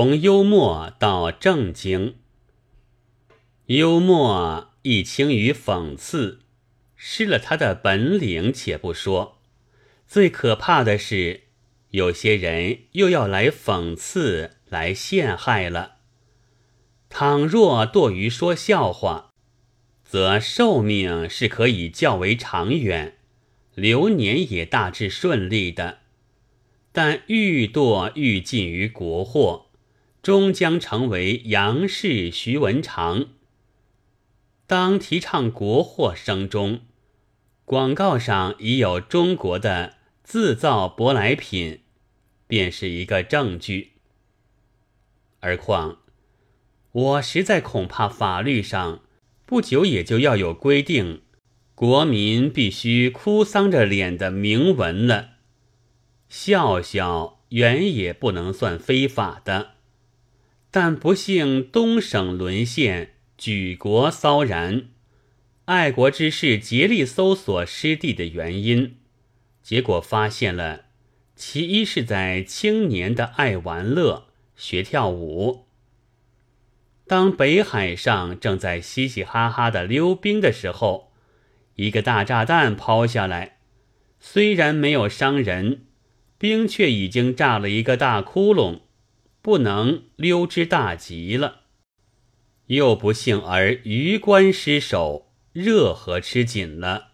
[0.00, 2.14] 从幽默到正经。
[3.66, 6.40] 幽默易轻于讽刺，
[6.96, 9.42] 失了他的本领，且不说，
[10.06, 11.42] 最可怕的是，
[11.90, 15.96] 有些人又要来讽刺、来陷害了。
[17.10, 19.34] 倘若惰于说笑话，
[20.02, 23.18] 则寿命是可以较为长远，
[23.74, 25.98] 流年也大致顺利的。
[26.90, 29.66] 但愈惰愈近于国货，
[30.22, 33.28] 终将成为杨氏徐文长。
[34.66, 36.82] 当提倡国货声中，
[37.64, 41.80] 广告上已有中国的自造舶来品，
[42.46, 43.92] 便是一个证据。
[45.40, 45.98] 而况，
[46.92, 49.00] 我实在恐怕法律上
[49.46, 51.22] 不久也就要有规定，
[51.74, 55.30] 国民必须哭丧着脸的明文了。
[56.28, 59.76] 笑笑原也不能算非法的，
[60.70, 63.12] 但不幸东省沦陷。
[63.36, 64.88] 举国骚然，
[65.64, 68.96] 爱国之士竭力搜索失地的原因，
[69.62, 70.82] 结果发现了，
[71.34, 75.64] 其一是在青年的爱玩乐、学跳舞。
[77.06, 81.10] 当北海上正在嘻嘻哈哈的溜冰的时候，
[81.76, 83.56] 一个大炸弹抛下来，
[84.20, 85.86] 虽然没有伤人，
[86.36, 88.80] 冰却已经炸了一个大窟窿，
[89.42, 91.62] 不能溜之大吉了。
[92.66, 97.08] 又不幸而余官失守，热河吃紧了。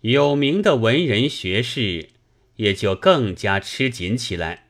[0.00, 2.08] 有名的文人学士
[2.56, 4.68] 也就更加吃紧起来。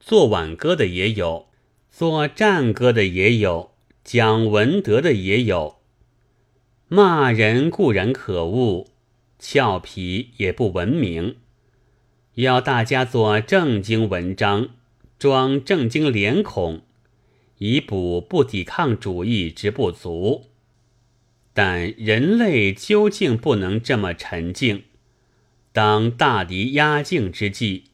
[0.00, 1.48] 做挽歌的也有，
[1.90, 5.76] 做战歌的也有，讲文德的也有。
[6.88, 8.86] 骂人固然可恶，
[9.38, 11.36] 俏皮也不文明。
[12.34, 14.70] 要大家做正经文章，
[15.18, 16.82] 装正经脸孔。
[17.58, 20.50] 以补不抵抗主义之不足，
[21.54, 24.84] 但人类究竟不能这么沉静。
[25.72, 27.84] 当大敌压境之际，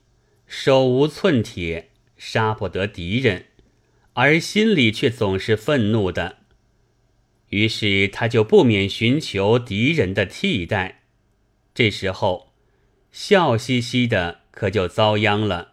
[0.48, 3.46] 手无寸铁，杀不得敌人，
[4.14, 6.38] 而心里却总是愤怒的。
[7.50, 11.02] 于是他就不免寻求敌人的替代。
[11.72, 12.52] 这时候，
[13.12, 15.71] 笑嘻嘻的可就遭殃了，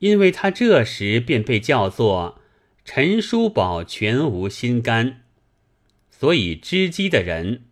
[0.00, 2.36] 因为他这时便被叫做。
[2.82, 5.22] 陈叔宝全无心肝，
[6.10, 7.66] 所以知机的人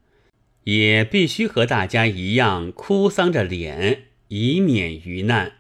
[0.65, 5.55] 也必须和大家一样哭丧着脸，以免于难。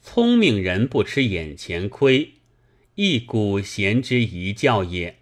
[0.00, 2.34] 聪明人不吃眼前亏，
[2.94, 5.16] 一古贤之一教也。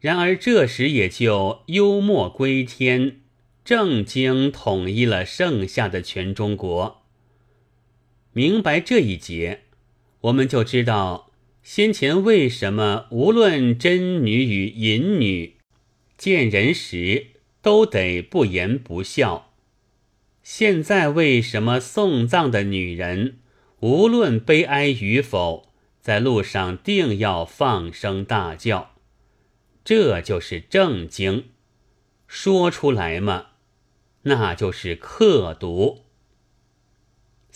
[0.00, 3.20] 然而这时也就幽默归天，
[3.64, 7.03] 正经统一了剩下的全中国。
[8.34, 9.60] 明白这一节，
[10.22, 11.30] 我们就知道。
[11.62, 15.56] 先前为什么无论真女与淫女
[16.18, 17.28] 见人时
[17.62, 19.52] 都得不言不笑？
[20.42, 23.38] 现在为什么送葬的女人
[23.80, 28.96] 无论悲哀与否，在路上定要放声大叫？
[29.84, 31.44] 这就是正经，
[32.26, 33.46] 说出来嘛，
[34.22, 36.00] 那就是刻毒。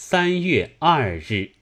[0.01, 1.58] 三月二日。